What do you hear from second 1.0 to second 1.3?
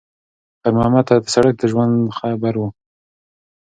ته